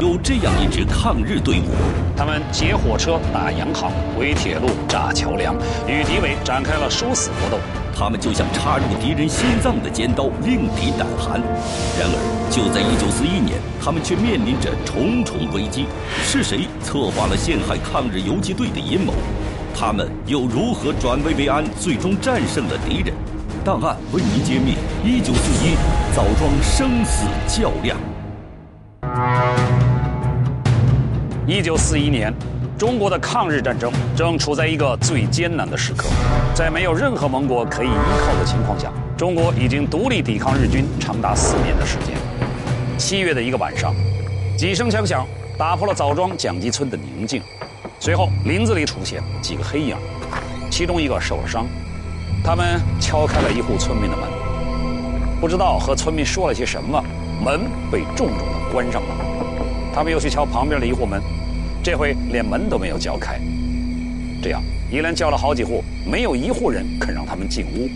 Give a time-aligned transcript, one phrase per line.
[0.00, 1.74] 有这样一支抗日队伍，
[2.16, 5.54] 他们劫火车、打洋行、围铁路、炸桥梁，
[5.88, 7.58] 与敌伪展开了殊死搏斗。
[7.96, 11.40] 他们就像插入敌人心脏的尖刀，令敌胆寒。
[11.98, 12.16] 然而，
[12.48, 15.86] 就在1941年，他们却面临着重重危机。
[16.22, 19.12] 是谁策划了陷害抗日游击队的阴谋？
[19.74, 23.12] 他们又如何转危为安，最终战胜了敌人？
[23.64, 25.74] 档案为您揭秘：1941
[26.14, 27.98] 枣庄生死较量。
[31.48, 32.30] 一九四一年，
[32.76, 36.06] 中国的抗日战争正处在一个最艰难的时刻，
[36.54, 42.14] 在没有任何盟国可以依靠的情况下，中国已经独立抵抗日军长达四年的时间。
[42.98, 43.94] 七月的一个晚上，
[44.58, 47.40] 几声枪响打破了枣庄蒋集村的宁静，
[47.98, 49.96] 随后林子里出现几个黑影，
[50.70, 51.64] 其中一个受了伤，
[52.44, 54.28] 他们敲开了一户村民的门，
[55.40, 57.02] 不知道和村民说了些什么，
[57.42, 59.37] 门被重重的关上了。
[59.98, 61.20] 他们又去敲旁边的一户门。
[61.82, 63.40] 这回连门都没有叫开，
[64.40, 67.88] 这样一连叫了好几户，没有一户人肯让他们进屋。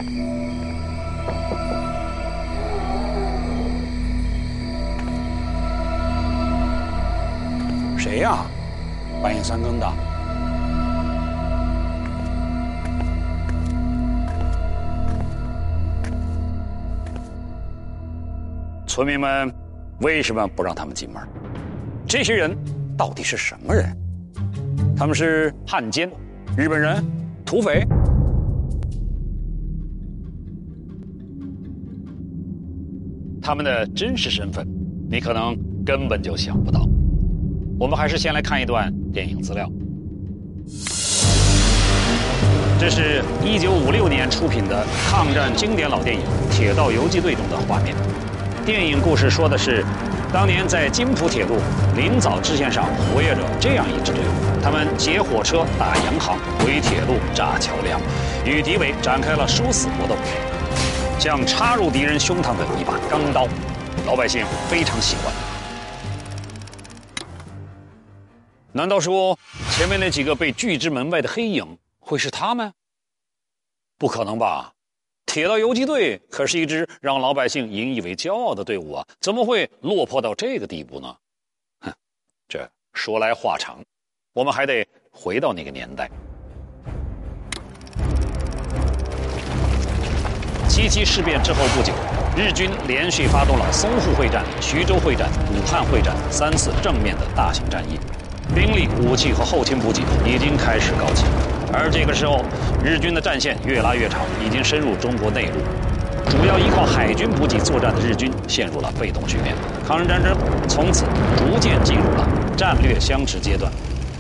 [7.96, 8.46] 谁呀？
[9.22, 9.92] 半夜三更的。
[18.88, 19.54] 村民们
[20.00, 21.22] 为什么不让他们进门？
[22.12, 22.54] 这些人。
[22.94, 23.86] 到底是什么人？
[24.94, 26.10] 他们是汉奸、
[26.54, 27.02] 日本人、
[27.42, 27.86] 土匪？
[33.40, 34.68] 他们的真实身份，
[35.10, 36.86] 你可能根本就想不到。
[37.80, 39.66] 我们还是先来看一段电影资料。
[42.78, 46.20] 这是一九五六年出品的抗战经典老电影
[46.54, 47.96] 《铁道游击队》中的画面。
[48.66, 49.82] 电影故事说的是。
[50.32, 51.58] 当年在津浦铁路
[51.94, 58.00] 临枣支线上活跃着这样一支队伍，他们劫火车、打洋行、毁铁路、炸桥梁，
[58.46, 60.16] 与敌伪展开了殊死搏斗，
[61.20, 63.46] 像插入敌人胸膛的一把钢刀，
[64.06, 65.30] 老百姓非常喜欢。
[68.72, 69.38] 难道说
[69.72, 72.72] 前面那几个被拒之门外的黑影会是他们？
[73.98, 74.72] 不可能吧！
[75.32, 81.16] 铁道游击队可是一支让老百姓引以为骄傲的队伍啊，怎么会落魄到这个地步呢？
[81.80, 81.90] 哼，
[82.46, 83.78] 这说来话长，
[84.34, 86.10] 我们还得回到那个年代。
[90.68, 91.94] 七七事变之后不久，
[92.36, 97.98] 日军连续发动了淞沪会战、徐州会战、武汉会战三次正面的大型战役。
[98.54, 101.24] 兵力、武器和后勤补给已经开始告急，
[101.72, 102.44] 而这个时候，
[102.84, 105.58] 日军的战线越拉越长，已经深入中国内陆。
[106.30, 109.54] 主要依靠海军补给作战的日军陷入了被动局面，
[109.86, 110.36] 抗日战争
[110.68, 111.04] 从此
[111.36, 113.72] 逐渐进入了战略相持阶段。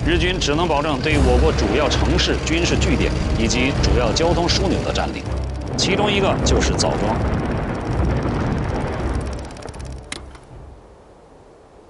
[0.04, 5.22] 日军只能保证对我国主要城市、军事据点以及主要交通枢纽的占领，
[5.76, 7.16] 其中一个就是枣庄。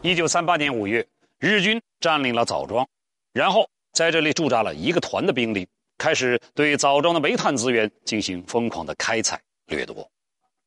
[0.02, 1.06] 一九三八年五月。
[1.38, 2.86] 日军占领了枣庄，
[3.32, 10.08] 然后在这里驻扎了一个团的兵力，开始对枣庄的煤炭资源进行疯狂的开采掠夺。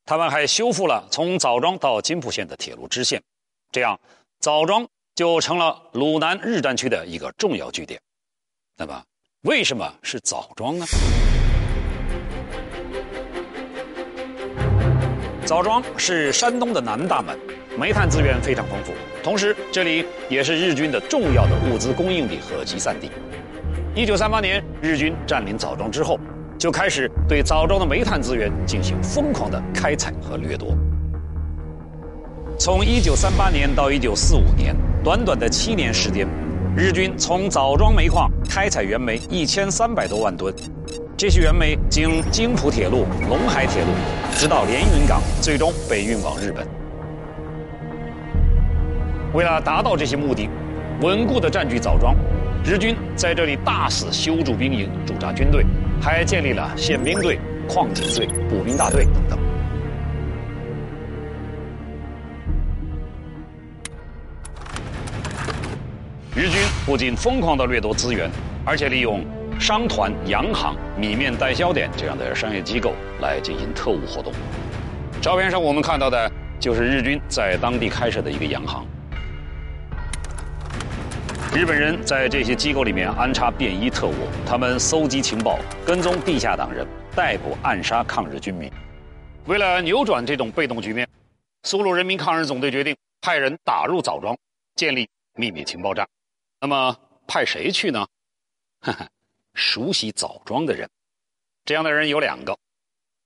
[0.05, 3.19] 他们还修复了从枣庄到津浦线的铁路支线，
[3.71, 3.99] 这样
[4.39, 7.99] 枣庄就成了鲁南日战区的一个重要据点。
[8.77, 9.03] 那么，
[9.41, 10.85] 为什么是枣庄呢？
[15.47, 17.39] 枣庄是山东的南大门。
[17.77, 23.11] 煤炭资源非常丰富，同时这里也是日军的重要的物资供应地和集散地。
[23.93, 26.17] 一九三八年，日军占领枣庄之后，
[26.57, 30.73] 就开始对枣庄的煤炭资源进行疯狂的开采和掠夺。
[32.57, 36.25] 从一九三八年到一九四五年，短短的七年时间，
[36.77, 40.53] 日军从枣庄煤矿开采原煤一千三百多万吨，
[41.17, 43.89] 这些原煤经津浦铁路、陇海铁路，
[44.37, 46.65] 直到连云港，最终被运往日本。
[49.35, 50.49] 为了达到这些目的，
[51.01, 52.15] 稳固地占据枣庄，
[52.63, 55.65] 日军在这里大肆修筑兵营、驻扎军队，
[56.01, 57.37] 还建立了宪兵队、
[57.67, 59.37] 矿警队、步兵大队等等。
[66.33, 68.31] 日军不仅疯狂地掠夺资源，
[68.63, 69.21] 而且利用
[69.59, 74.31] 商团、洋行、米面代销点这样的商业机构来进行特务活动。
[75.21, 78.85] 照片上我们看到的就是日军在当地开设的一个洋行。
[81.55, 84.13] 日本人在这些机构里面安插便衣特务，
[84.45, 85.57] 他们搜集情报、
[85.87, 86.85] 跟踪地下党人、
[87.15, 88.69] 逮捕暗杀抗日军民。
[89.45, 91.07] 为了扭转这种被动局面，
[91.63, 94.37] 苏鲁人民抗日总队决定派人打入枣庄，
[94.75, 96.05] 建立秘密情报站。
[96.59, 96.93] 那么
[97.25, 98.05] 派谁去呢？
[98.81, 99.07] 哈哈，
[99.53, 100.85] 熟悉枣庄的人。
[101.63, 102.53] 这样的人有两个，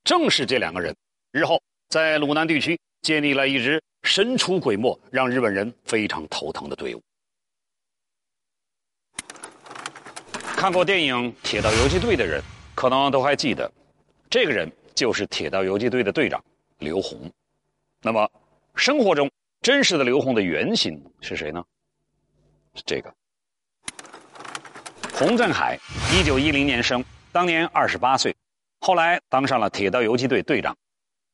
[0.03, 0.95] 正是这两个人，
[1.31, 7.01] 日后在鲁南地区建立了一支神出鬼没、让日本人非常头疼的队伍。
[10.59, 12.43] 看过电影《铁道游击队》的人，
[12.75, 13.71] 可能都还记得，
[14.29, 16.43] 这个人就是铁道游击队的队长
[16.79, 17.31] 刘洪。
[18.01, 18.29] 那么，
[18.75, 21.63] 生活中真实的刘洪的原型是谁呢？
[22.75, 23.09] 是这个
[25.13, 25.79] 洪振海，
[26.11, 27.01] 一九一零年生，
[27.31, 28.35] 当年二十八岁，
[28.81, 30.75] 后来当上了铁道游击队队长。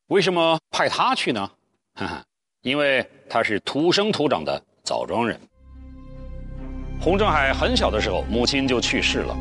[0.06, 1.50] 为什么派他去呢？
[1.96, 2.24] 哈哈，
[2.62, 5.42] 因为他是土生土长的枣庄人。
[7.06, 9.38] 洪振海很小的时候，母亲就去世了。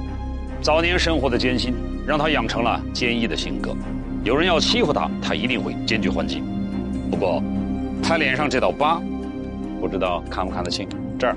[0.61, 1.73] 早年生活的艰辛，
[2.07, 3.75] 让他养成了坚毅的性格。
[4.23, 6.43] 有人要欺负他，他一定会坚决还击。
[7.11, 7.43] 不过，
[8.03, 9.01] 他脸上这道疤，
[9.81, 10.87] 不知道看不看得清？
[11.19, 11.35] 这儿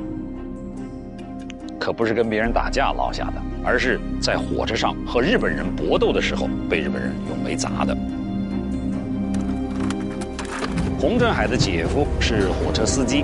[1.79, 7.97] 可不是跟别人打架落下的，而是在火车上和日本人搏斗的时候被日本人用煤砸的。
[10.99, 13.23] 洪振海的姐夫是火车司机。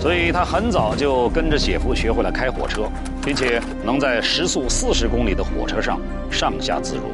[0.00, 2.88] 所以他很早就跟着姐夫学会了开火车，
[3.24, 6.00] 并且能在时速四十公里的火车上
[6.30, 7.10] 上下自如。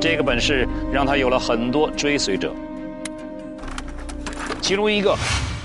[0.00, 2.54] 这个本事让他有了很多追随者，
[4.60, 5.16] 其中一个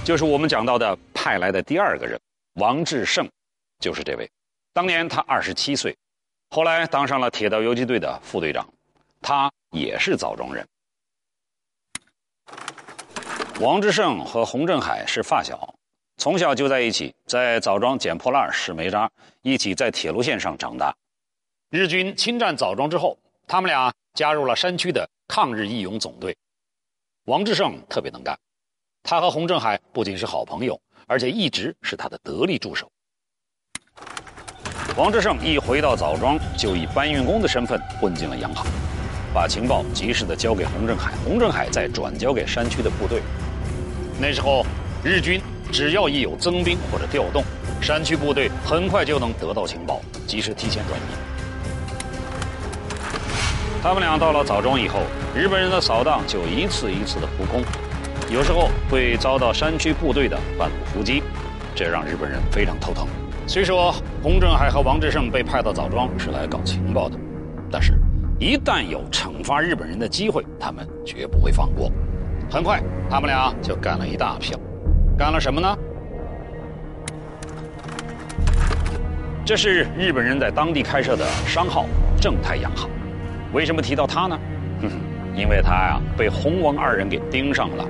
[0.03, 2.19] 就是我们讲到的派来的第二个人
[2.55, 3.29] 王志胜，
[3.79, 4.27] 就是这位。
[4.73, 5.95] 当年他二十七岁，
[6.49, 8.67] 后来当上了铁道游击队的副队长，
[9.21, 10.65] 他也是枣庄人。
[13.59, 15.72] 王志胜和洪振海是发小。
[16.23, 19.11] 从小就在一起，在枣庄捡破烂、拾煤渣，
[19.41, 20.95] 一起在铁路线上长大。
[21.69, 26.33] 日军侵占枣庄之后，他们俩加入了山区的抗日义勇总队。
[27.25, 28.39] 王志胜特别能干，
[29.03, 32.89] 他和洪振海不仅是好朋友，而且一直是他的得力助手。
[34.95, 38.65] 王志胜一回到枣庄，就以搬运工的身份混进了洋行，
[39.33, 43.21] 把情报及时的交给洪振海，洪振海再转交给山区的部队。
[44.21, 44.65] 那时候，
[45.03, 45.41] 日军。
[45.71, 47.43] 只要一有增兵或者调动，
[47.81, 51.03] 山区部队很快就能得到情报，及时提前转移。
[53.81, 54.99] 他们俩到了枣庄以后，
[55.35, 57.63] 日本人的扫荡就一次一次的扑空，
[58.29, 61.23] 有时候会遭到山区部队的半路伏击，
[61.73, 63.07] 这让日本人非常头疼。
[63.47, 63.91] 虽说
[64.21, 67.17] 洪振海和王志胜被派到枣庄是来搞情报的，
[67.71, 67.93] 但是，
[68.39, 71.91] 一旦有惩罚日本人的机会，他们绝不会放过。
[72.47, 72.79] 很快，
[73.09, 74.55] 他们俩就干了一大票。
[75.17, 75.77] 干了什么呢？
[79.45, 81.85] 这是日本人在当地开设的商号
[82.19, 82.89] 正太洋行。
[83.53, 84.39] 为什么提到他呢？
[84.81, 84.89] 哼，
[85.35, 87.85] 因为他呀被洪王二人给盯上了。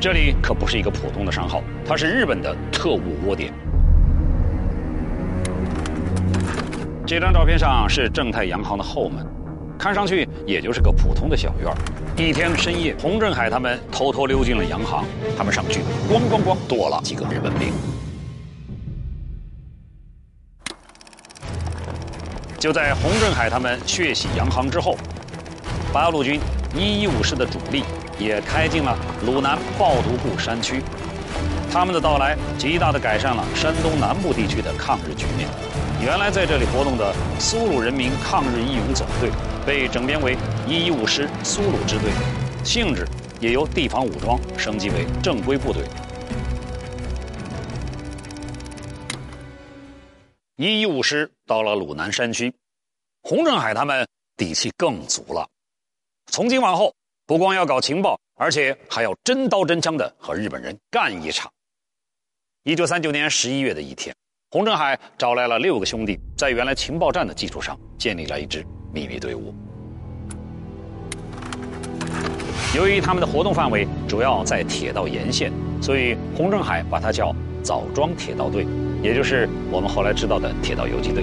[0.00, 3.52] 这里可不是一个普通的商号，它是日本的特务窝点。
[7.06, 9.26] 这张照片上是正太洋行的后门。
[9.78, 11.76] 看上去也就是个普通的小院儿
[12.16, 15.04] 一天深夜，洪振海他们偷偷溜进了洋行，
[15.36, 15.80] 他们上去，
[16.10, 17.72] 咣咣咣，剁了几个日本兵。
[22.58, 24.96] 就在洪振海他们血洗洋行之后，
[25.92, 26.40] 八路军
[26.74, 27.84] 一一五师的主力
[28.18, 30.82] 也开进了鲁南抱犊部山区。
[31.70, 35.48] 他们的到来，极大的改善了山东南部地区的抗日局面。
[36.00, 39.30] 原来在这里活动的苏鲁人民抗日义勇总队。
[39.66, 40.34] 被整编为
[40.66, 42.10] 一一五师苏鲁支队，
[42.64, 43.06] 性质
[43.38, 45.84] 也由地方武装升级为正规部队。
[50.56, 52.50] 一一五师到了鲁南山区，
[53.20, 55.46] 洪振海他们底气更足了。
[56.32, 56.94] 从今往后，
[57.26, 61.52] 不光要搞情报，而且还要真刀真枪的和日本人干一场。
[62.62, 64.16] 一九三九年十一月的一天，
[64.50, 68.64] 洪振海找来了六个兄弟，在原来情报站的基础上建立了一支。
[68.94, 69.54] 秘密队伍，
[72.74, 75.52] 由于他们的活动范围主要在铁道沿线，
[75.82, 78.66] 所以洪振海把它叫枣庄铁道队，
[79.02, 81.22] 也就是我们后来知道的铁道游击队。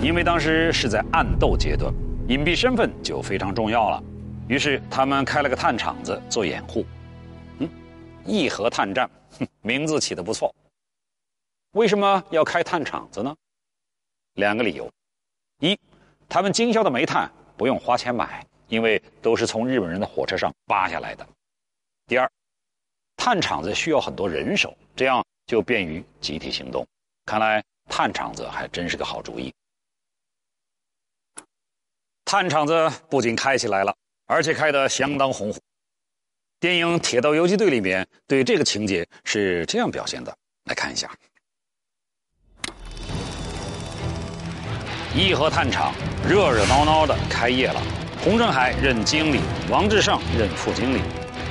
[0.00, 1.92] 因为当时是在暗斗阶段，
[2.28, 4.00] 隐蔽身份就非常重要了，
[4.46, 6.86] 于是他们开了个探场子做掩护。
[7.58, 7.68] 嗯，
[8.24, 9.10] 义和探站，
[9.62, 10.54] 名字起的不错。
[11.72, 13.36] 为什么要开炭厂子呢？
[14.34, 14.90] 两个理由：
[15.58, 15.78] 一，
[16.28, 21.24] 他们经销的煤炭不用花钱买，因为都是从日本人的火车上扒下来的；
[22.06, 22.30] 第二，
[23.16, 26.86] 炭厂子需要很多人手，这样就便于集体行动。
[27.26, 29.52] 看来炭厂子还真是个好主意。
[32.24, 33.94] 炭厂子不仅开起来了，
[34.26, 35.58] 而且开得相当红火。
[36.60, 41.08] 电影《铁道游击队》里面对这个情节是这样表现的，来看一下。
[45.14, 45.94] 义和炭厂
[46.28, 47.80] 热热闹闹的开业了，
[48.24, 49.38] 洪振海任经理，
[49.70, 51.00] 王志胜任副经理。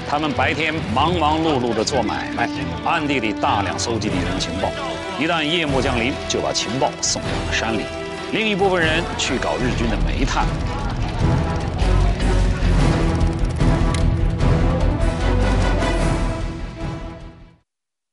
[0.10, 2.50] 他们白天忙忙碌碌的做买卖，
[2.84, 4.70] 暗地里大量搜集敌人情报。
[5.18, 7.86] 一旦夜幕降临，就把情报送到了山里。
[8.34, 10.46] 另一部分人去搞日军的煤炭。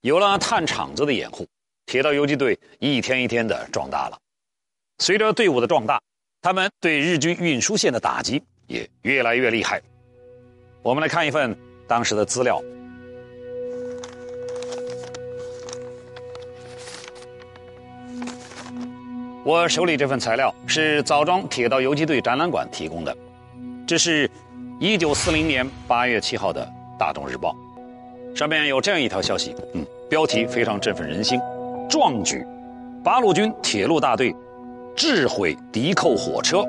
[0.05, 1.47] 有了炭厂子的掩护，
[1.87, 4.19] 铁道游击队一天一天的壮大了。
[4.99, 5.99] 随着队伍的壮大，
[6.43, 9.81] 他们对日军运输线的打击也越来越厉害。
[10.83, 11.57] 我们来看一份
[11.89, 12.61] 当时的资料。
[19.43, 23.17] 我手里这份材料是枣庄铁道游击队展览馆提供的，
[23.87, 24.31] 这是
[24.81, 26.63] 1940年8月7号的
[26.99, 27.53] 《大东日报》，
[28.35, 31.41] 上面有这样一条消息，嗯，标题非常振奋人心：
[31.89, 32.45] 壮举，
[33.05, 34.35] 八路军铁路大队。
[34.97, 36.65] 智毁敌寇火车，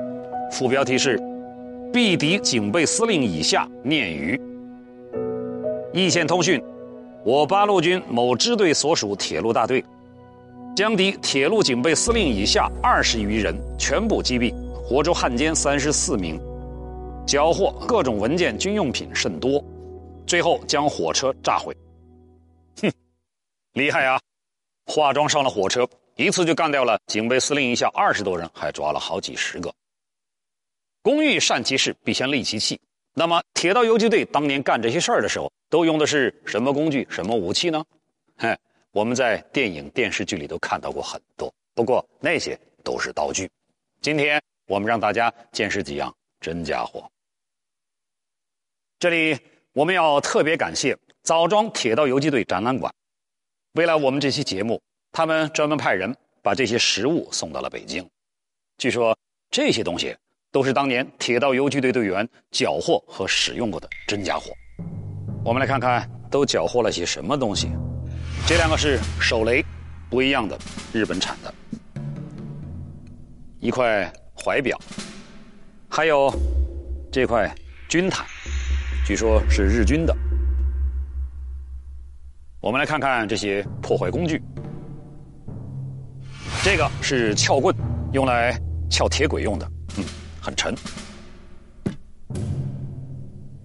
[0.50, 1.16] 副标题是
[1.92, 4.40] “毙敌警备司令以下念余”。
[5.94, 6.60] 易线通讯，
[7.24, 9.84] 我八路军某支队所属铁路大队，
[10.74, 14.52] 将敌铁路警备司令以下二十余人全部击毙，
[14.84, 16.36] 活捉汉奸三十四名，
[17.24, 19.62] 缴获各种文件、军用品甚多，
[20.26, 21.76] 最后将火车炸毁。
[22.82, 22.92] 哼，
[23.72, 24.20] 厉害啊！
[24.86, 25.88] 化妆上了火车。
[26.16, 29.70] 一次就干掉了警备司令以下二十多人，还抓了好几十个。
[31.02, 32.80] 工欲善其事，必先利其器。
[33.12, 37.84] 那么，铁道游击队当年干这些事儿的时候，都用的是什么工具、什么武器呢？
[38.38, 38.58] 嘿，
[38.92, 43.50] 我们在电影、电视剧里都看到过很多，不过那些都是道具。
[44.00, 47.06] 今天我们让大家见识几样真家伙。
[48.98, 49.38] 这里
[49.76, 52.90] 我们要特别感谢枣庄铁道游击队展览馆，
[53.74, 54.80] 为了我们这期节目。
[55.12, 58.06] 他们专门派人把这些食物送到了北京。
[58.76, 59.16] 据说
[59.50, 60.14] 这些东西
[60.52, 64.50] 都是当年铁道游击队队员缴获和使用过的真家伙。
[65.42, 67.70] 我们来看看都缴获了些什么东西。
[68.46, 69.64] 这两个是手雷，
[70.10, 70.58] 不一样的，
[70.92, 71.54] 日本产的。
[73.58, 74.78] 一块怀表，
[75.88, 76.30] 还有
[77.10, 77.54] 这块
[77.88, 78.26] 军毯，
[79.06, 80.12] 据说是日军的。
[82.60, 84.42] 我们来看看这些破坏工具。
[86.64, 87.72] 这个是撬棍，
[88.12, 88.60] 用来
[88.90, 90.04] 撬铁轨用的，嗯，
[90.40, 90.74] 很沉。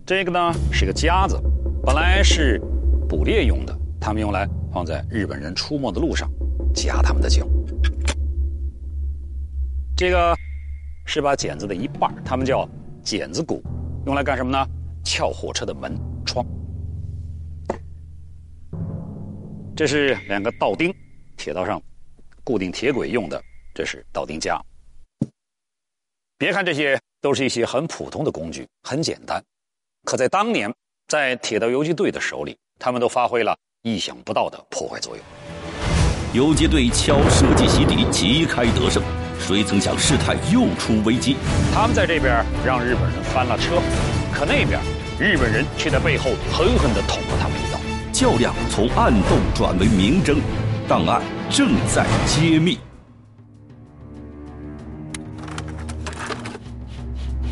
[0.05, 1.41] 这个呢是个夹子，
[1.83, 2.61] 本来是
[3.09, 6.29] 捕猎用的，他们用来放在日本人出没的路上
[6.71, 7.47] 夹他们的脚。
[9.97, 10.37] 这个
[11.07, 12.69] 是把剪子的一半，他们叫
[13.01, 13.63] 剪子骨，
[14.05, 14.67] 用来干什么呢？
[15.03, 16.45] 撬火车的门窗。
[19.75, 20.93] 这是两个道钉，
[21.37, 21.81] 铁道上。
[22.43, 23.39] 固定铁轨用的，
[23.71, 24.59] 这是道钉架。
[26.39, 29.41] 别看这些都是一些很普通的工具，很简单，
[30.05, 30.73] 可在当年，
[31.07, 35.23] 在铁道游击队的手里，他们都发挥了意想不到的破坏作用。
[36.33, 39.03] 游击队敲设计袭敌，旗开得胜，
[39.39, 41.37] 谁曾想事态又出危机？
[41.71, 43.79] 他们在这边让日本人翻了车，
[44.31, 44.79] 可那边
[45.19, 47.79] 日本人却在背后狠狠地捅了他们一刀。
[48.11, 50.39] 较量从暗斗转为明争。
[50.87, 52.77] 档案正在揭秘。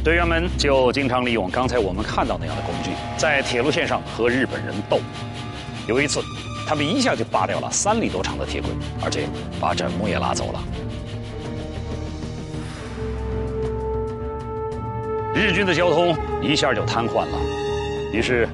[0.03, 4.99] 队员们就经常利用刚才我们看到那样的工具，在铁路线上和日本人斗。
[5.87, 6.21] 有一次，
[6.67, 8.69] 他们一下就拔掉了三里多长的铁轨，
[9.01, 9.25] 而且
[9.57, 10.61] 把枕木也拉走了。
[15.33, 17.39] 日军的交通一下就瘫痪了，
[18.11, 18.47] 于是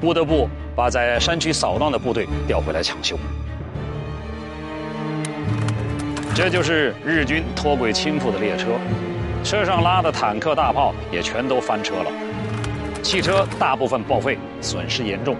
[0.00, 3.16] 不得不把在山区扫荡的部队调回来抢修。
[6.34, 8.70] 这就是日军脱轨倾覆的列车，
[9.44, 12.10] 车上拉的坦克大炮也全都翻车了，
[13.02, 15.36] 汽车大部分报废，损失严重。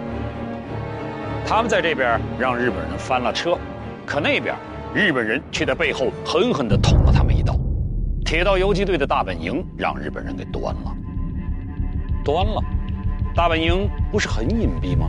[1.47, 3.59] 他们在这边让日本人翻了车，
[4.07, 4.55] 可那边
[4.95, 7.04] 日本人却在背后狠狠地捅。
[8.25, 10.97] 铁道游击队的大本营让日本人给端了，
[12.25, 12.63] 端了。
[13.35, 15.09] 大本营不是很隐蔽吗？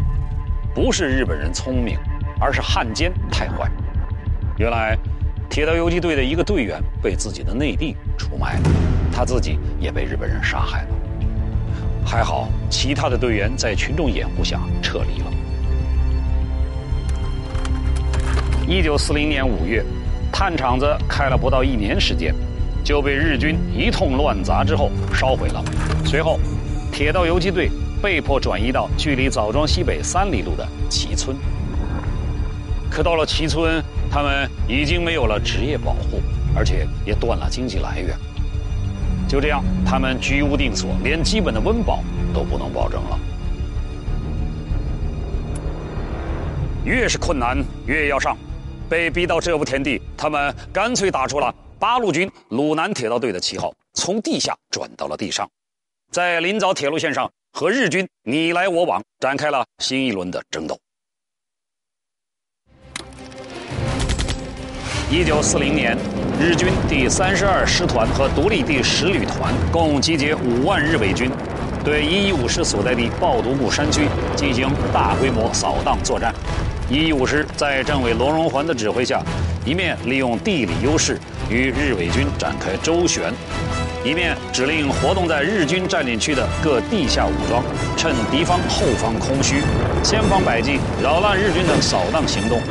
[0.74, 1.98] 不是日本人聪明，
[2.40, 3.72] 而是汉奸太坏。
[4.58, 4.98] 原来。
[5.48, 8.64] 铁道游击队的一个队员被自己的内弟出卖了，
[9.14, 10.88] 他自己也被日本人杀害了。
[12.06, 15.32] 还好，其他的队员在群众掩护下撤离了。
[18.68, 19.82] 一九四零年五月，
[20.30, 22.36] 炭厂子开了不到一年时间，
[22.86, 25.62] 就被日军一通乱砸之后烧毁了。
[26.06, 26.40] 随后，
[26.92, 31.36] 铁道游击队被迫转移到距离枣庄西北三里路的齐村。
[32.92, 36.22] 可到了齐村，他们已经没有了职业保护，
[36.56, 38.16] 而且也断了经济来源。
[39.28, 42.04] 就这样，他们居无定所，连基本的温饱
[42.36, 43.20] 都不能保证了。
[46.86, 48.38] 越是困难，越要上。
[48.88, 55.50] 被逼到这步田地，他们干脆打出了八路军鲁南铁道队的旗号，从地下转到了地上，
[56.12, 60.78] 在临枣铁路线上和日军你来我往，展开了新一轮的争斗。
[65.12, 65.98] 一九四零年，
[66.40, 71.30] 日军第三十二师团和独立第十旅团共集结五万日伪军，
[71.84, 76.34] 对一一五师所在地抱犊木山区进行大规模扫荡作战。
[76.88, 79.20] 一一五师在政委罗荣桓的指挥下，
[79.66, 83.34] 一面利用地理优势与日伪军展开周旋，
[84.04, 87.64] 一面指令活动在日军占领区的各地下武装，
[87.98, 89.62] 趁敌方后方空虚、
[90.04, 92.62] 千方百计，扰乱日军的扫荡行动。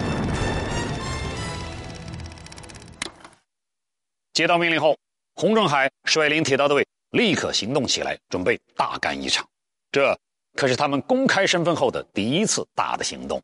[4.32, 4.96] 接到命令后，
[5.34, 9.44] 洪正海率领铁道队立刻行动起来，准备大干一场。
[9.90, 10.16] 这
[10.54, 13.42] 可是他们公开身份后的第一次大的行动。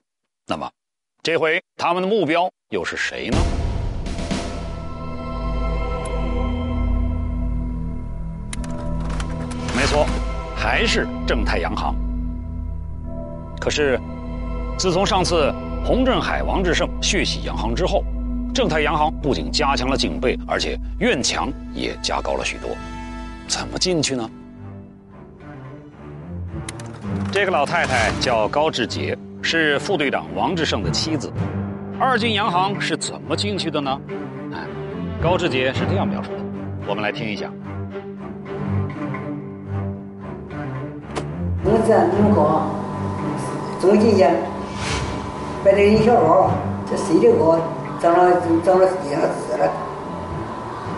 [0.50, 0.68] 那么，
[1.22, 3.38] 这回他们的目标又是谁呢？
[9.76, 10.04] 没错，
[10.56, 11.94] 还是正太洋行。
[13.60, 13.96] 可是，
[14.76, 15.54] 自从上次
[15.84, 18.02] 洪振海、王志胜血洗洋行之后，
[18.52, 22.70] 正太洋行不仅加强了警备，而且院墙也加高了许多。
[23.46, 24.28] 怎么进去呢？
[27.30, 31.32] 这个老太太叫高志杰，是副队长王志胜的妻子。
[31.98, 34.00] 二进洋行是怎么进去的呢？
[34.52, 34.66] 哎，
[35.22, 36.38] 高志杰是这样描述的，
[36.86, 37.50] 我们来听一下。
[41.62, 42.62] 我在门口
[43.78, 44.24] 走进去，
[45.62, 46.50] 摆着一小包，
[46.88, 47.58] 这谁的包？
[48.00, 49.70] 长了长了地上死了，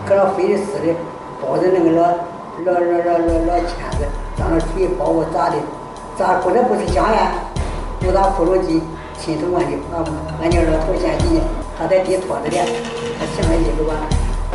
[0.07, 0.95] 搁那飞的似的，
[1.41, 2.01] 包着那个老
[2.63, 5.57] 老老老老老钳子，长了腿包我咋的？
[6.15, 7.31] 咋过来不是香烟？
[8.03, 8.81] 不打骷髅机，
[9.17, 9.71] 亲手完的。
[9.95, 10.03] 俺
[10.41, 11.41] 俺家老头先进去，
[11.79, 12.57] 他在地拖着的，
[13.17, 13.95] 他洗完衣服吧，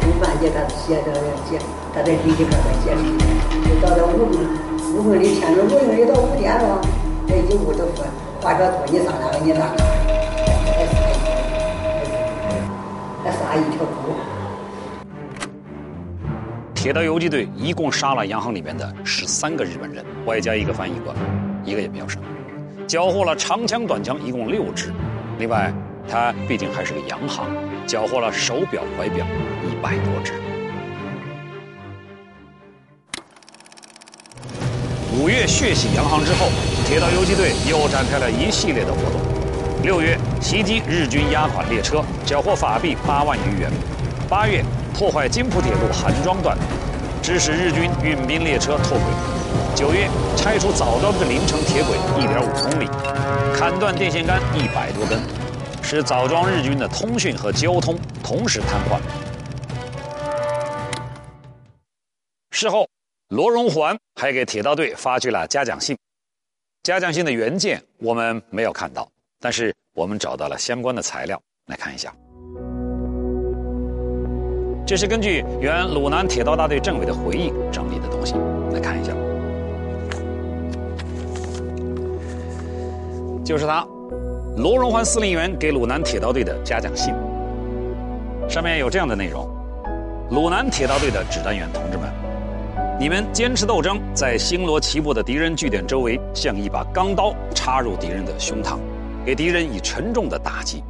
[0.03, 1.09] 中饭去他写着
[1.49, 1.59] 写，
[1.95, 2.53] 他在地里边儿
[2.85, 2.93] 写
[3.65, 4.37] 就到了五更，
[4.95, 6.79] 五更里天都五更里到五点钟，
[7.27, 8.05] 这一屋都说，
[8.43, 9.39] 化小兔你上哪个？
[9.43, 9.73] 你上哪？
[13.33, 14.13] 杀一条狗。
[16.75, 21.17] 铁道游击队一共杀了洋行里面的十三个日本人，外加一个翻译官，
[21.65, 22.23] 一个也没有剩。
[22.89, 24.91] 缴获了长枪短枪一共六支，
[25.39, 25.71] 另外，
[26.11, 27.47] 他毕竟还是个洋行，
[27.87, 29.27] 缴获了手表怀表
[29.63, 30.33] 一百多只。
[35.21, 36.49] 五月血洗洋行之后，
[36.87, 39.21] 铁道游击队又展开了一系列的活动。
[39.83, 43.71] 六月袭击日军押款列车，缴获法币八万余元。
[44.31, 46.57] 八月破坏金浦铁路韩庄段，
[47.21, 49.03] 致使日军运兵列车脱轨。
[49.79, 52.89] 九月拆除枣庄的临城铁轨一点五公里，
[53.55, 55.21] 砍断电线杆一百多根，
[55.85, 58.99] 使枣庄日军的通讯和交通同时瘫痪。
[62.51, 62.89] 事后，
[63.29, 65.97] 罗荣桓还给铁道队发去了嘉奖信。
[66.83, 69.09] 嘉奖信的原件我们没有看到。
[69.39, 72.13] 但是我们找到了相关的材料，来看一下。
[74.85, 78.35] 这是根据原鲁南铁道大队政委的回忆整理的东西，
[78.73, 79.13] 来看一下。
[83.49, 83.83] 就是他，
[84.59, 87.15] 罗荣桓司令员给鲁南铁道队的嘉奖信，
[88.47, 89.49] 上面有这样的内容：
[90.31, 92.13] 鲁南铁道队的指战员同志们，
[93.01, 98.77] 你们坚持斗争，在星罗棋布的敌人据点周围，像一把钢刀插入敌人的胸膛。
[99.25, 100.85] 给敌人以沉重的打击，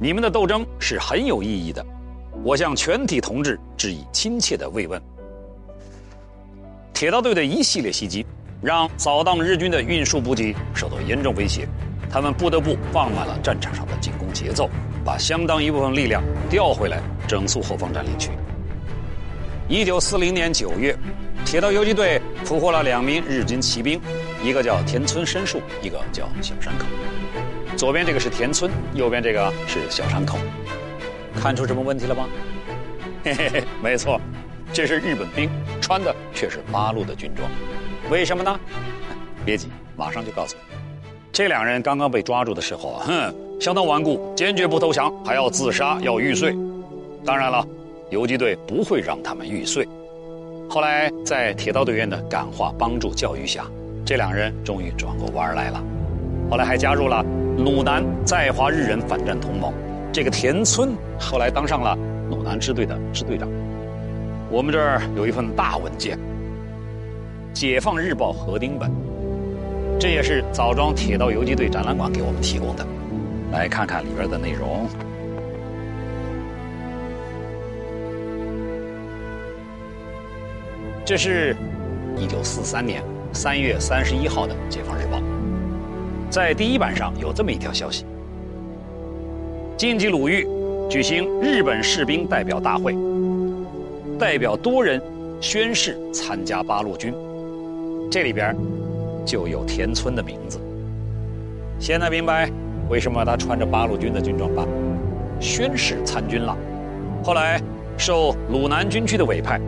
[0.00, 1.86] 你们的斗争是很有意义的，
[2.42, 5.00] 我向全体同志致以亲切的慰问。
[6.92, 8.26] 铁道队的一系列袭击，
[8.64, 11.68] 让扫荡日军的运输补给受到严重威胁，
[12.10, 14.70] 他们不得不放慢了战场上的进攻节奏，
[15.04, 16.98] 把相当一部分力量调回来
[17.28, 18.30] 整肃后方占领区。
[19.68, 20.96] 一九四零年九月，
[21.44, 24.00] 铁道游击队俘获了两名日军骑兵，
[24.42, 26.86] 一个叫田村伸树，一个叫小山口。
[27.76, 30.38] 左边这个是田村，右边这个是小山口，
[31.38, 32.26] 看出什么问题了吗？
[33.24, 34.18] 嘿嘿嘿，没错，
[34.72, 35.50] 这是日本兵，
[35.82, 37.46] 穿的却是八路的军装，
[38.10, 38.60] 为什么呢？
[39.44, 40.76] 别急，马上就告诉你。
[41.32, 46.54] 这两人刚刚被抓住的时候啊，哼，相当顽固，坚决不投降，还要自杀，要玉碎。
[47.24, 47.66] 当然了，
[48.10, 49.88] 游击队不会让他们玉碎。
[50.68, 53.64] 后来在铁道队员的感化、帮助、教育下，
[54.04, 55.82] 这两人终于转过弯来了。
[56.50, 57.24] 后来还加入了
[57.58, 59.72] 鲁南在华日人反战同盟。
[60.12, 61.96] 这个田村后来当上了
[62.30, 63.48] 鲁南支队的支队长。
[64.50, 66.16] 我们这儿有一份大文件，
[67.54, 68.90] 《解放日报》合订本，
[69.98, 72.84] 这也是枣庄铁道游击队展览馆给我们提供的。
[73.52, 74.88] 来看看里边的内容。
[81.04, 81.54] 这是
[82.16, 83.00] 一九四三年
[83.32, 85.18] 三月三十一号的《解放日报》，
[86.28, 88.04] 在第一版上有这么一条消息：
[89.76, 90.44] 晋冀鲁豫
[90.90, 92.96] 举行日本士兵代表大会。
[94.18, 95.00] 代表多人
[95.40, 97.12] 宣誓参加八路军，
[98.10, 98.56] 这里边
[99.26, 100.60] 就有田村的名字。
[101.78, 102.50] 现在明白
[102.88, 104.64] 为什么他穿着八路军的军装吧？
[105.40, 106.56] 宣誓参军了。
[107.22, 107.60] 后来
[107.98, 109.60] 受鲁南军区的委派，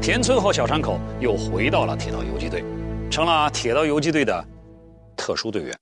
[0.00, 2.64] 田村和小山口又回到了铁道游击队，
[3.10, 4.44] 成了铁道游击队的
[5.16, 5.76] 特殊队员。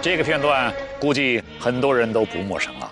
[0.00, 2.90] 这个片段估计很多人都不陌生了。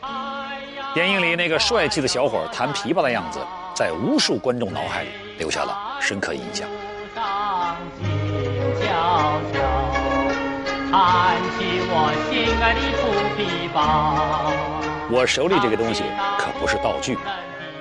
[0.94, 3.38] 电影里那个帅气的小伙弹琵琶的样子，
[3.74, 6.68] 在无数观众脑海里留下了深刻印象。
[10.90, 13.02] 弹起我心爱的土
[13.36, 13.38] 琵
[13.74, 13.76] 琶。
[15.10, 16.02] 我手里这个东西
[16.38, 17.16] 可不是道具，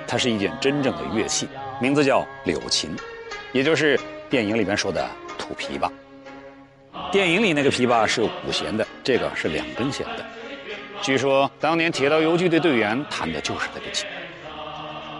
[0.06, 1.48] 它是一件真正的乐器，
[1.80, 2.94] 名字叫柳琴，
[3.52, 5.90] 也就是电影里面说的土琵琶。
[7.10, 10.24] 电影里那个琵琶是五弦的，这个是两根弦的。
[11.00, 14.06] 据说当年铁道游击队队员弹的就是这个琴。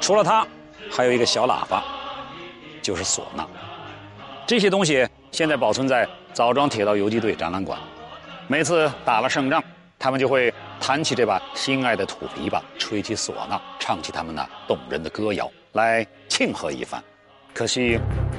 [0.00, 0.46] 除了它，
[0.90, 1.82] 还有一个小喇叭，
[2.82, 3.46] 就是唢呐。
[4.46, 6.06] 这些东西现在保存在
[6.38, 7.76] 枣庄铁道游击队展览馆。
[8.46, 9.60] 每次打了胜仗，
[9.98, 17.02] 他们就会弹起这把心爱的土琵琶，吹起唢呐，唱起他们那动人的歌谣来庆贺一番。
[17.52, 17.98] 可惜，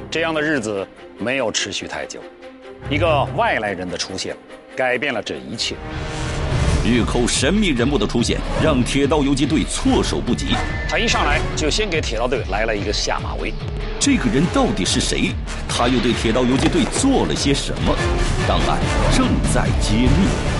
[0.10, 2.22] 这样的日子没有持续太久。
[2.90, 4.34] 一个外来人的出现，
[4.78, 5.76] 改变了这一切。
[6.86, 10.56] 日寇神秘人物的出现，让铁道游击队措手不及。
[10.88, 13.54] 他一上来就先给铁道队来了一个下马威。
[14.00, 15.32] 这个人到底是谁？
[15.68, 17.96] 他又对铁道游击队做了些什么？
[18.48, 18.80] 档案
[19.16, 20.59] 正在揭秘。